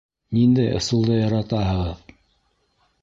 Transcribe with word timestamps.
Ниндәй 0.37 0.71
ысулды 0.79 1.19
яратаһығыҙ? 1.19 2.03